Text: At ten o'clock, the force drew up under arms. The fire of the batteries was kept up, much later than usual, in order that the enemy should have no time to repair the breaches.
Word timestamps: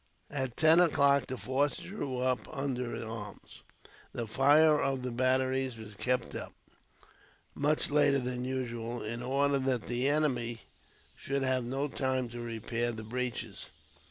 At 0.31 0.57
ten 0.57 0.79
o'clock, 0.79 1.27
the 1.27 1.37
force 1.37 1.77
drew 1.77 2.17
up 2.17 2.47
under 2.51 3.05
arms. 3.07 3.61
The 4.13 4.25
fire 4.25 4.81
of 4.81 5.03
the 5.03 5.11
batteries 5.11 5.77
was 5.77 5.93
kept 5.93 6.33
up, 6.33 6.53
much 7.53 7.91
later 7.91 8.17
than 8.17 8.43
usual, 8.43 9.03
in 9.03 9.21
order 9.21 9.59
that 9.59 9.83
the 9.83 10.07
enemy 10.09 10.61
should 11.15 11.43
have 11.43 11.63
no 11.65 11.87
time 11.87 12.29
to 12.29 12.41
repair 12.41 12.91
the 12.91 13.03
breaches. 13.03 13.67